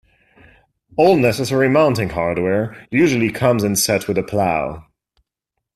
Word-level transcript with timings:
All 0.97 1.15
necessary 1.15 1.69
mounting 1.69 2.09
hardware 2.09 2.87
usually 2.89 3.29
comes 3.31 3.63
in 3.63 3.75
set 3.75 4.07
with 4.07 4.17
a 4.17 4.23
plow. 4.23 4.87